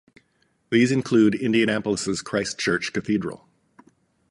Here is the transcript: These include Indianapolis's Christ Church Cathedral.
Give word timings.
These 0.71 0.91
include 0.91 1.35
Indianapolis's 1.35 2.23
Christ 2.23 2.57
Church 2.57 2.91
Cathedral. 2.91 3.47